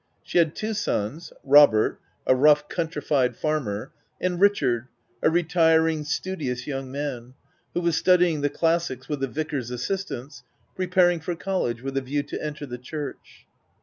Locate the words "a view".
11.97-12.23